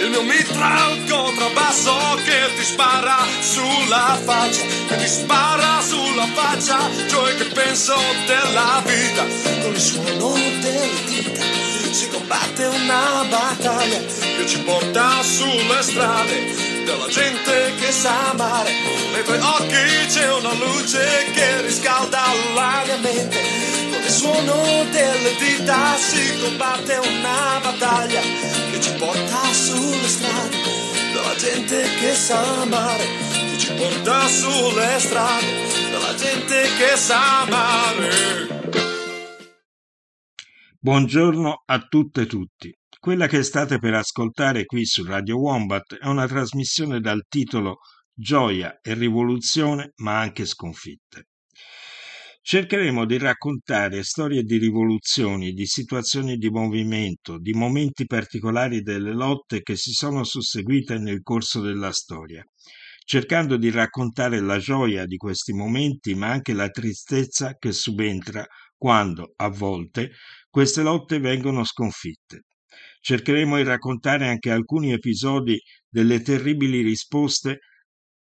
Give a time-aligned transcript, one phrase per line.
[0.00, 1.92] Il mio mitra è un contrabbasso
[2.24, 6.78] che ti spara sulla faccia, che ti spara sulla faccia,
[7.08, 9.24] cioè che penso della vita.
[9.60, 11.42] Con il suono delle dita
[11.90, 18.70] si combatte una battaglia che ci porta sulle strade della gente che sa amare.
[19.12, 22.22] Nei tuoi occhi c'è una luce che riscalda
[22.54, 23.77] la mia mente
[24.08, 28.22] il suono delle dita si combatte una battaglia
[28.70, 30.56] che ci porta sulle strade
[31.12, 33.04] della gente che sa amare,
[33.50, 35.46] che ci porta sulle strade
[35.90, 38.70] della gente che sa amare.
[40.80, 42.74] Buongiorno a tutte e tutti.
[42.98, 47.80] Quella che state per ascoltare qui su Radio Wombat è una trasmissione dal titolo
[48.14, 51.26] Gioia e rivoluzione, ma anche sconfitte.
[52.50, 59.60] Cercheremo di raccontare storie di rivoluzioni, di situazioni di movimento, di momenti particolari delle lotte
[59.60, 62.42] che si sono susseguite nel corso della storia,
[63.04, 68.46] cercando di raccontare la gioia di questi momenti, ma anche la tristezza che subentra
[68.78, 70.12] quando, a volte,
[70.48, 72.44] queste lotte vengono sconfitte.
[73.00, 77.58] Cercheremo di raccontare anche alcuni episodi delle terribili risposte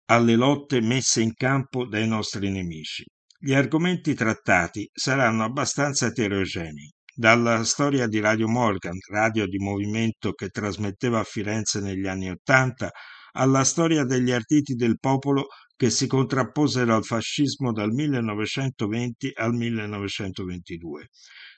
[0.05, 3.03] alle lotte messe in campo dai nostri nemici.
[3.45, 10.47] Gli argomenti trattati saranno abbastanza eterogenei, dalla storia di Radio Morgan, radio di movimento che
[10.47, 12.89] trasmetteva a Firenze negli anni Ottanta,
[13.33, 21.09] alla storia degli arditi del popolo che si contrapposero al fascismo dal 1920 al 1922,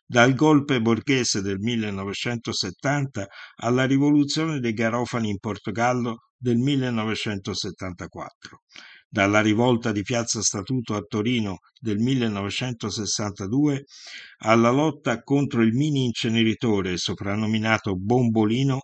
[0.07, 3.27] dal golpe borghese del 1970
[3.57, 8.61] alla rivoluzione dei Garofani in Portogallo del 1974
[9.15, 13.85] dalla rivolta di Piazza Statuto a Torino del 1962
[14.39, 18.81] alla lotta contro il mini inceneritore soprannominato Bombolino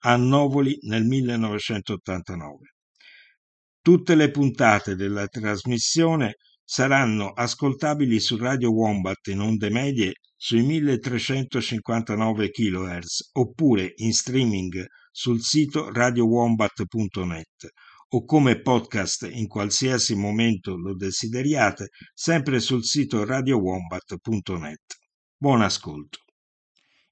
[0.00, 2.74] a Novoli nel 1989.
[3.80, 12.50] Tutte le puntate della trasmissione saranno ascoltabili su Radio Wombat in onde medie sui 1359
[12.50, 17.70] kHz oppure in streaming sul sito radiowombat.net
[18.12, 24.96] o come podcast in qualsiasi momento lo desideriate, sempre sul sito radiowombat.net.
[25.36, 26.18] Buon ascolto.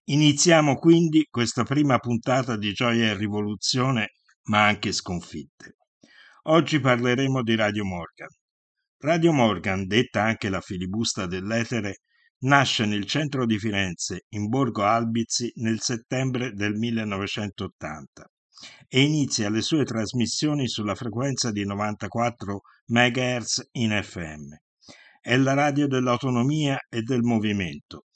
[0.07, 4.15] Iniziamo quindi questa prima puntata di Gioia e Rivoluzione,
[4.49, 5.77] ma anche sconfitte.
[6.49, 8.31] Oggi parleremo di Radio Morgan.
[9.01, 12.01] Radio Morgan, detta anche la filibusta dell'etere,
[12.41, 18.29] nasce nel centro di Firenze, in Borgo Albizi, nel settembre del 1980
[18.89, 24.55] e inizia le sue trasmissioni sulla frequenza di 94 MHz in FM.
[25.21, 28.07] È la radio dell'autonomia e del movimento,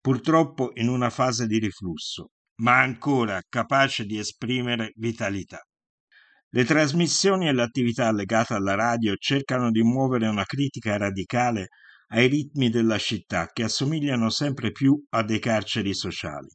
[0.00, 5.60] purtroppo in una fase di riflusso, ma ancora capace di esprimere vitalità.
[6.50, 11.70] Le trasmissioni e l'attività legata alla radio cercano di muovere una critica radicale
[12.08, 16.48] ai ritmi della città che assomigliano sempre più a dei carceri sociali.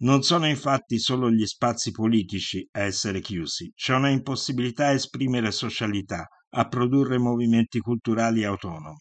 [0.00, 5.50] Non sono infatti solo gli spazi politici a essere chiusi, c'è una impossibilità a esprimere
[5.50, 8.96] socialità, a produrre movimenti culturali autonomi,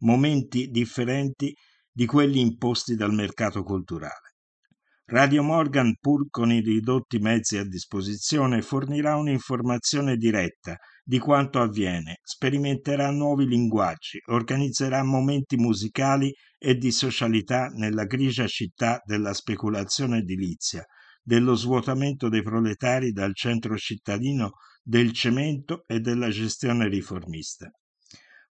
[0.00, 1.54] momenti differenti
[1.90, 4.34] di quelli imposti dal mercato culturale.
[5.06, 10.76] Radio Morgan, pur con i ridotti mezzi a disposizione, fornirà un'informazione diretta
[11.08, 19.00] di quanto avviene, sperimenterà nuovi linguaggi, organizzerà momenti musicali e di socialità nella grigia città
[19.04, 20.84] della speculazione edilizia,
[21.22, 27.70] dello svuotamento dei proletari dal centro cittadino del cemento e della gestione riformista.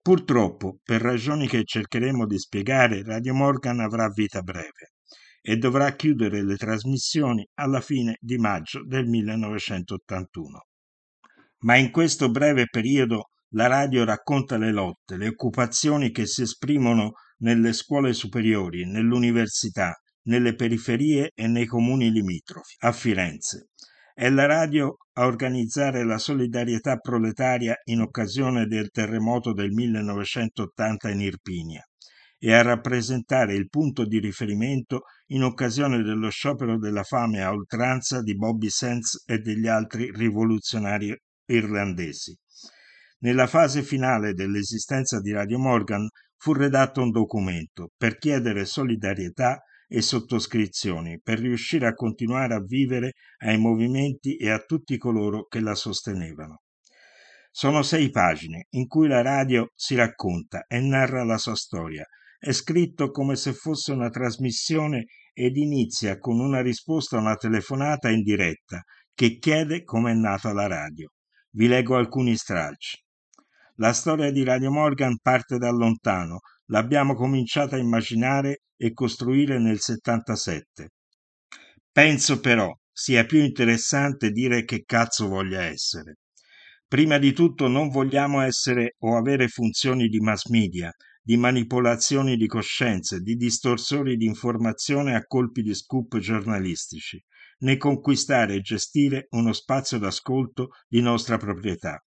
[0.01, 4.95] Purtroppo, per ragioni che cercheremo di spiegare, Radio Morgan avrà vita breve
[5.39, 10.65] e dovrà chiudere le trasmissioni alla fine di maggio del 1981.
[11.63, 17.13] Ma in questo breve periodo la radio racconta le lotte, le occupazioni che si esprimono
[17.39, 19.93] nelle scuole superiori, nell'università,
[20.23, 23.69] nelle periferie e nei comuni limitrofi, a Firenze.
[24.13, 31.21] È la radio a organizzare la solidarietà proletaria in occasione del terremoto del 1980 in
[31.21, 31.83] Irpinia
[32.39, 38.23] e a rappresentare il punto di riferimento in occasione dello sciopero della fame a oltranza
[38.23, 41.15] di Bobby Sands e degli altri rivoluzionari
[41.51, 42.37] irlandesi.
[43.19, 46.07] Nella fase finale dell'esistenza di Radio Morgan
[46.37, 53.13] fu redatto un documento per chiedere solidarietà e sottoscrizioni per riuscire a continuare a vivere
[53.39, 56.61] ai movimenti e a tutti coloro che la sostenevano.
[57.51, 62.05] Sono sei pagine in cui la radio si racconta e narra la sua storia.
[62.39, 68.09] È scritto come se fosse una trasmissione ed inizia con una risposta a una telefonata
[68.09, 68.81] in diretta
[69.13, 71.11] che chiede come è nata la radio.
[71.53, 72.97] Vi leggo alcuni stralci.
[73.75, 79.81] La storia di Radio Morgan parte da lontano, l'abbiamo cominciata a immaginare e costruire nel
[79.81, 80.91] 77.
[81.91, 86.19] Penso però sia più interessante dire che cazzo voglia essere.
[86.87, 90.89] Prima di tutto non vogliamo essere o avere funzioni di mass media,
[91.21, 97.21] di manipolazioni di coscienze, di distorsori di informazione a colpi di scoop giornalistici,
[97.61, 102.03] né conquistare e gestire uno spazio d'ascolto di nostra proprietà.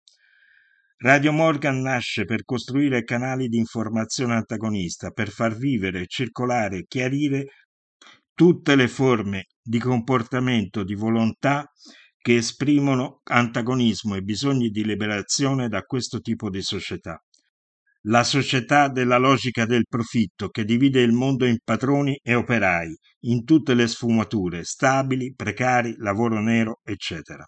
[0.98, 7.48] Radio Morgan nasce per costruire canali di informazione antagonista, per far vivere, circolare, chiarire
[8.34, 11.70] tutte le forme di comportamento, di volontà
[12.18, 17.22] che esprimono antagonismo e bisogni di liberazione da questo tipo di società.
[18.08, 23.46] La società della logica del profitto che divide il mondo in padroni e operai, in
[23.46, 27.46] tutte le sfumature, stabili, precari, lavoro nero, eccetera,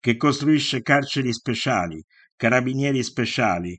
[0.00, 2.02] che costruisce carceri speciali,
[2.34, 3.78] carabinieri speciali,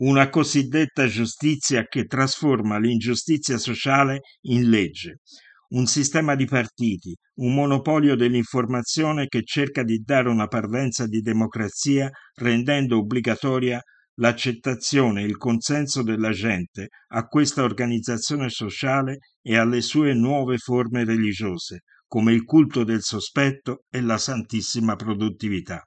[0.00, 5.20] una cosiddetta giustizia che trasforma l'ingiustizia sociale in legge,
[5.68, 12.10] un sistema di partiti, un monopolio dell'informazione che cerca di dare una parvenza di democrazia
[12.34, 13.80] rendendo obbligatoria
[14.20, 21.04] l'accettazione e il consenso della gente a questa organizzazione sociale e alle sue nuove forme
[21.04, 25.82] religiose, come il culto del sospetto e la santissima produttività.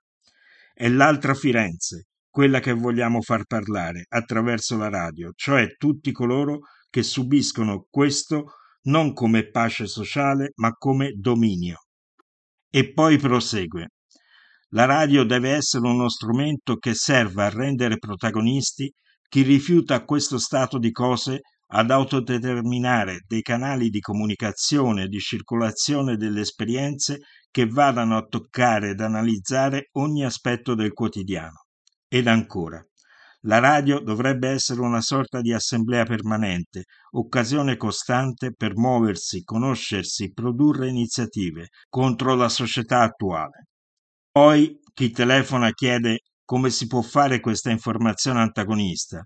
[0.74, 7.04] È l'altra Firenze, quella che vogliamo far parlare attraverso la radio, cioè tutti coloro che
[7.04, 8.54] subiscono questo
[8.84, 11.78] non come pace sociale, ma come dominio.
[12.70, 13.90] E poi prosegue.
[14.76, 18.92] La radio deve essere uno strumento che serva a rendere protagonisti
[19.30, 21.42] chi rifiuta questo stato di cose
[21.74, 27.20] ad autodeterminare dei canali di comunicazione e di circolazione delle esperienze
[27.52, 31.66] che vadano a toccare ed analizzare ogni aspetto del quotidiano.
[32.08, 32.84] Ed ancora,
[33.42, 40.90] la radio dovrebbe essere una sorta di assemblea permanente, occasione costante per muoversi, conoscersi, produrre
[40.90, 43.68] iniziative contro la società attuale.
[44.34, 49.24] Poi chi telefona chiede come si può fare questa informazione antagonista.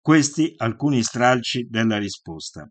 [0.00, 2.66] Questi alcuni stralci della risposta.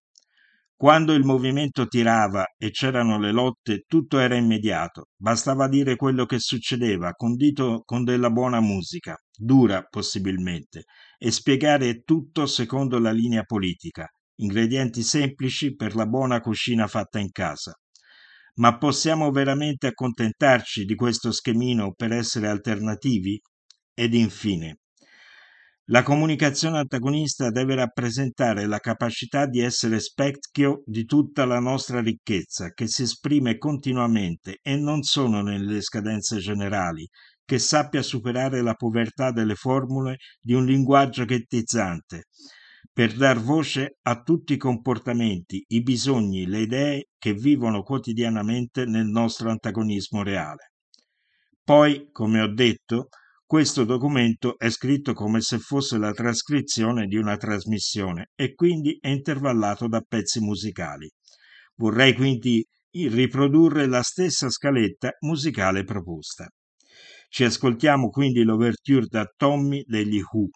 [0.75, 5.09] Quando il movimento tirava e c'erano le lotte, tutto era immediato.
[5.15, 10.85] Bastava dire quello che succedeva, condito con della buona musica, dura possibilmente,
[11.19, 14.07] e spiegare tutto secondo la linea politica,
[14.37, 17.79] ingredienti semplici per la buona cucina fatta in casa.
[18.59, 23.39] Ma possiamo veramente accontentarci di questo schemino per essere alternativi?
[23.93, 24.79] Ed infine,
[25.91, 32.71] la comunicazione antagonista deve rappresentare la capacità di essere specchio di tutta la nostra ricchezza,
[32.71, 37.07] che si esprime continuamente e non solo nelle scadenze generali,
[37.45, 42.25] che sappia superare la povertà delle formule di un linguaggio ghettizzante,
[42.99, 49.05] per dar voce a tutti i comportamenti, i bisogni, le idee che vivono quotidianamente nel
[49.05, 50.73] nostro antagonismo reale.
[51.63, 53.07] Poi, come ho detto,
[53.45, 59.07] questo documento è scritto come se fosse la trascrizione di una trasmissione e quindi è
[59.07, 61.09] intervallato da pezzi musicali.
[61.75, 66.49] Vorrei quindi riprodurre la stessa scaletta musicale proposta.
[67.29, 70.49] Ci ascoltiamo quindi l'ouverture da Tommy degli Who.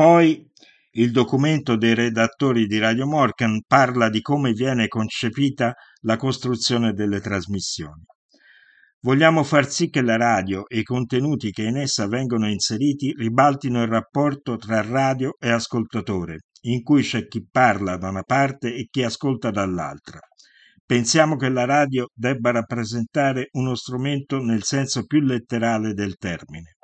[0.00, 0.50] Poi
[0.92, 7.20] il documento dei redattori di Radio Morgan parla di come viene concepita la costruzione delle
[7.20, 8.02] trasmissioni.
[9.00, 13.82] Vogliamo far sì che la radio e i contenuti che in essa vengono inseriti ribaltino
[13.82, 18.88] il rapporto tra radio e ascoltatore, in cui c'è chi parla da una parte e
[18.90, 20.18] chi ascolta dall'altra.
[20.82, 26.76] Pensiamo che la radio debba rappresentare uno strumento nel senso più letterale del termine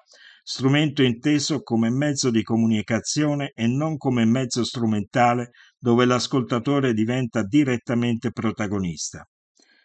[0.49, 8.31] strumento inteso come mezzo di comunicazione e non come mezzo strumentale dove l'ascoltatore diventa direttamente
[8.31, 9.29] protagonista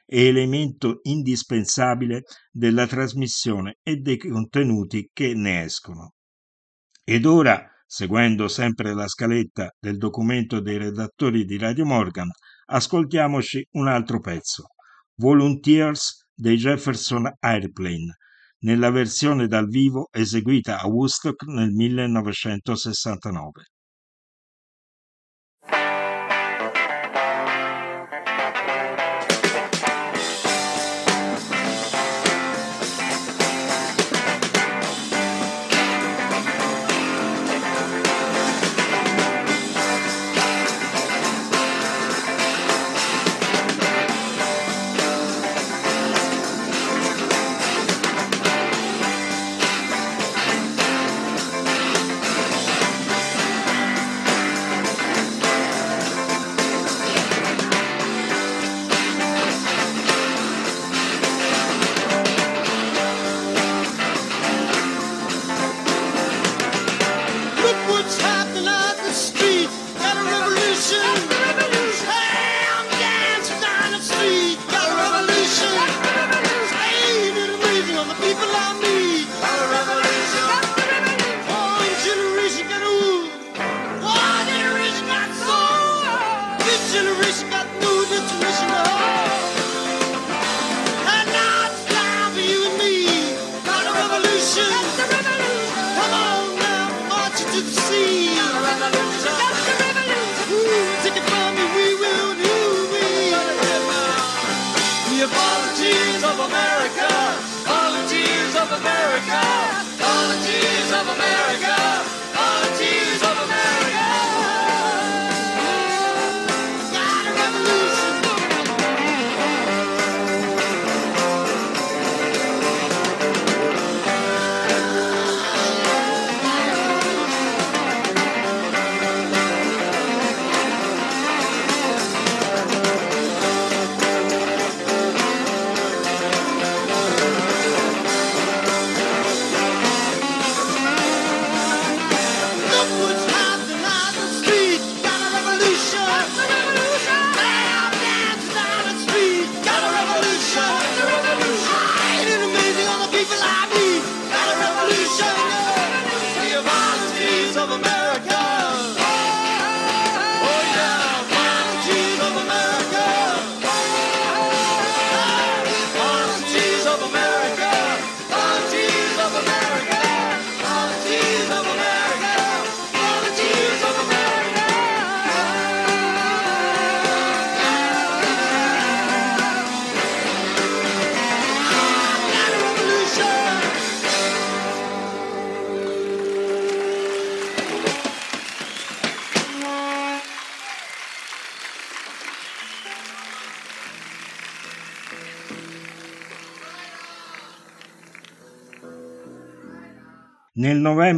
[0.06, 6.14] e elemento indispensabile della trasmissione e dei contenuti che ne escono.
[7.04, 12.30] Ed ora, seguendo sempre la scaletta del documento dei redattori di Radio Morgan,
[12.68, 14.66] ascoltiamoci un altro pezzo,
[15.16, 18.16] Volunteers dei Jefferson Airplane,
[18.62, 23.71] nella versione dal vivo eseguita a Woodstock nel 1969.
[106.42, 107.08] America!
[107.64, 109.42] apologies of America!
[110.00, 111.91] Volunteers of America!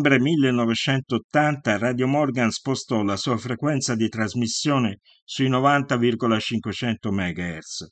[0.04, 7.88] Novembre 1980 Radio Morgan spostò la sua frequenza di trasmissione sui 90,500 MHz,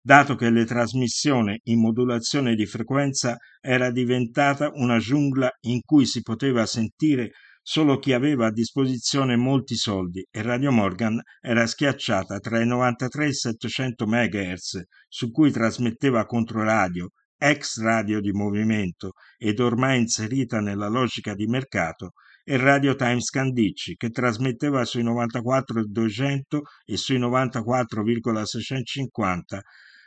[0.00, 6.22] dato che la trasmissione in modulazione di frequenza era diventata una giungla in cui si
[6.22, 12.60] poteva sentire solo chi aveva a disposizione molti soldi e Radio Morgan era schiacciata tra
[12.60, 19.60] i 93 e i 700 MHz su cui trasmetteva Controradio ex radio di movimento ed
[19.60, 22.12] ormai inserita nella logica di mercato,
[22.48, 29.62] e Radio Times Candici, che trasmetteva sui 94,200 e sui 94,650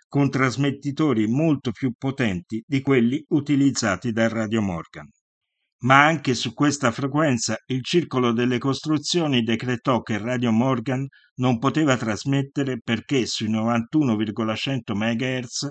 [0.08, 5.10] con trasmettitori molto più potenti di quelli utilizzati da Radio Morgan.
[5.82, 11.98] Ma anche su questa frequenza il circolo delle costruzioni decretò che Radio Morgan non poteva
[11.98, 15.70] trasmettere perché sui 91,100 MHz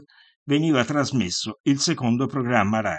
[0.49, 2.97] veniva trasmesso il secondo programma RAI.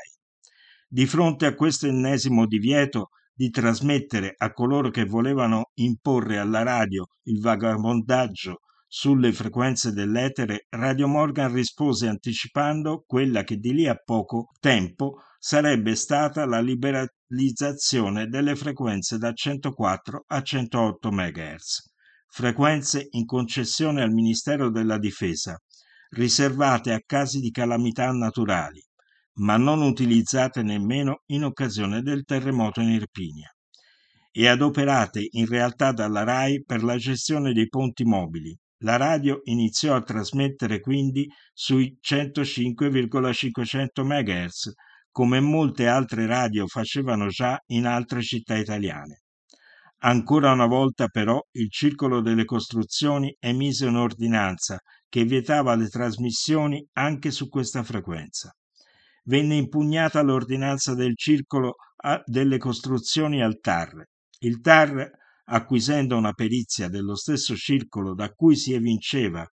[0.87, 7.07] Di fronte a questo ennesimo divieto, di trasmettere a coloro che volevano imporre alla radio
[7.23, 14.49] il vagabondaggio sulle frequenze dell'etere, Radio Morgan rispose anticipando quella che di lì a poco
[14.59, 21.93] tempo sarebbe stata la liberalizzazione delle frequenze da 104 a 108 MHz,
[22.27, 25.59] frequenze in concessione al Ministero della Difesa,
[26.09, 28.83] riservate a casi di calamità naturali,
[29.39, 33.49] ma non utilizzate nemmeno in occasione del terremoto in Irpinia,
[34.31, 39.95] e adoperate in realtà dalla RAI per la gestione dei ponti mobili, la radio iniziò
[39.95, 44.71] a trasmettere quindi sui 105,500 MHz,
[45.11, 49.23] come molte altre radio facevano già in altre città italiane.
[50.01, 57.31] Ancora una volta però il Circolo delle Costruzioni emise un'ordinanza che vietava le trasmissioni anche
[57.31, 58.55] su questa frequenza.
[59.23, 61.75] Venne impugnata l'ordinanza del Circolo
[62.25, 64.05] delle Costruzioni al TAR.
[64.39, 65.09] Il TAR
[65.51, 69.45] acquisendo una perizia dello stesso circolo da cui si evinceva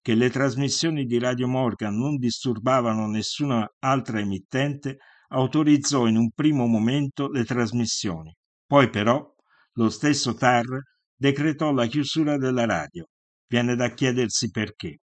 [0.00, 4.96] che le trasmissioni di Radio Morgan non disturbavano nessuna altra emittente,
[5.28, 8.34] autorizzò in un primo momento le trasmissioni.
[8.66, 9.24] Poi però
[9.74, 10.64] lo stesso TAR
[11.14, 13.06] decretò la chiusura della radio.
[13.52, 15.00] Viene da chiedersi perché.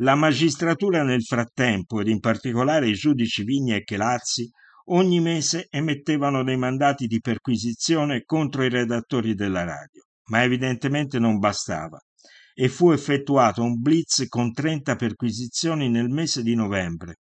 [0.00, 4.46] La magistratura nel frattempo, ed in particolare i giudici Vigna e Chelazzi,
[4.88, 11.38] ogni mese emettevano dei mandati di perquisizione contro i redattori della radio, ma evidentemente non
[11.38, 11.98] bastava
[12.52, 17.20] e fu effettuato un blitz con 30 perquisizioni nel mese di novembre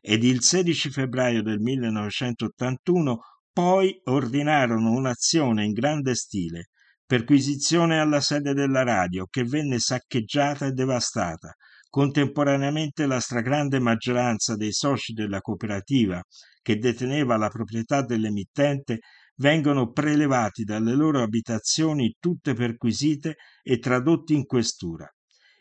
[0.00, 3.20] ed il 16 febbraio del 1981
[3.52, 6.70] poi ordinarono un'azione in grande stile,
[7.10, 11.52] perquisizione alla sede della radio che venne saccheggiata e devastata.
[11.88, 16.22] Contemporaneamente la stragrande maggioranza dei soci della cooperativa
[16.62, 19.00] che deteneva la proprietà dell'emittente
[19.38, 25.12] vengono prelevati dalle loro abitazioni tutte perquisite e tradotti in questura.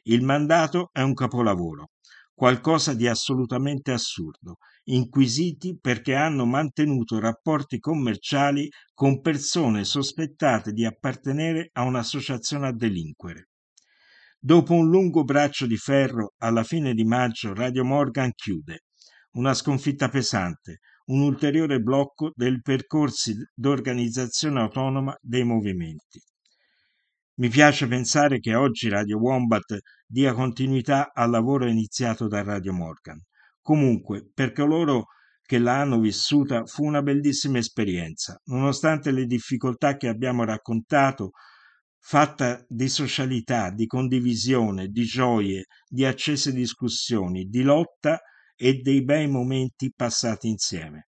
[0.03, 1.93] Il mandato è un capolavoro,
[2.31, 4.57] qualcosa di assolutamente assurdo,
[4.91, 13.49] inquisiti perché hanno mantenuto rapporti commerciali con persone sospettate di appartenere a un'associazione a delinquere.
[14.39, 18.83] Dopo un lungo braccio di ferro, alla fine di maggio Radio Morgan chiude.
[19.31, 26.21] Una sconfitta pesante, un ulteriore blocco dei percorsi d'organizzazione autonoma dei movimenti.
[27.35, 33.19] Mi piace pensare che oggi Radio Wombat dia continuità al lavoro iniziato da Radio Morgan.
[33.69, 35.09] Comunque, per coloro
[35.43, 41.33] che l'hanno vissuta, fu una bellissima esperienza, nonostante le difficoltà che abbiamo raccontato,
[41.99, 48.19] fatta di socialità, di condivisione, di gioie, di accese discussioni, di lotta
[48.55, 51.09] e dei bei momenti passati insieme.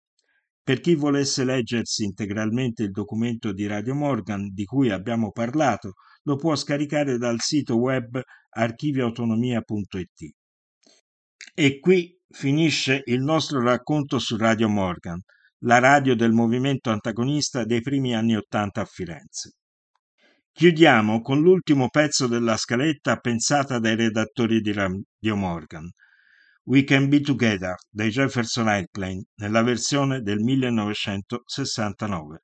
[0.60, 5.92] Per chi volesse leggersi integralmente il documento di Radio Morgan di cui abbiamo parlato,
[6.24, 10.34] lo può scaricare dal sito web archivioautonomia.it.
[11.54, 15.20] E qui finisce il nostro racconto su Radio Morgan,
[15.62, 19.52] la radio del movimento antagonista dei primi anni Ottanta a Firenze.
[20.52, 25.88] Chiudiamo con l'ultimo pezzo della scaletta pensata dai redattori di Radio Morgan,
[26.64, 32.42] We Can Be Together dei Jefferson Airplane nella versione del 1969.